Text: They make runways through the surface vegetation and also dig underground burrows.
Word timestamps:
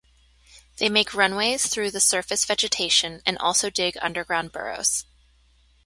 They 0.77 0.89
make 0.89 1.13
runways 1.13 1.67
through 1.67 1.91
the 1.91 1.99
surface 1.99 2.43
vegetation 2.43 3.21
and 3.23 3.37
also 3.37 3.69
dig 3.69 3.99
underground 4.01 4.51
burrows. 4.51 5.05